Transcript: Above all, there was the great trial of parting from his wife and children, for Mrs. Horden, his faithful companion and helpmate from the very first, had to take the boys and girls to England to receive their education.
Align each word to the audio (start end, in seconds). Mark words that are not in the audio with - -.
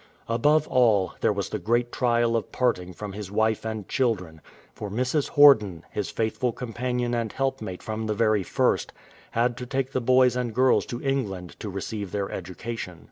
Above 0.27 0.67
all, 0.67 1.13
there 1.21 1.31
was 1.31 1.49
the 1.49 1.59
great 1.59 1.91
trial 1.91 2.35
of 2.35 2.51
parting 2.51 2.91
from 2.91 3.13
his 3.13 3.29
wife 3.29 3.63
and 3.63 3.87
children, 3.87 4.41
for 4.73 4.89
Mrs. 4.89 5.29
Horden, 5.37 5.83
his 5.91 6.09
faithful 6.09 6.51
companion 6.51 7.13
and 7.13 7.31
helpmate 7.31 7.83
from 7.83 8.07
the 8.07 8.15
very 8.15 8.41
first, 8.41 8.93
had 9.29 9.55
to 9.57 9.67
take 9.67 9.91
the 9.91 10.01
boys 10.01 10.35
and 10.35 10.55
girls 10.55 10.87
to 10.87 11.03
England 11.03 11.51
to 11.59 11.69
receive 11.69 12.11
their 12.11 12.31
education. 12.31 12.99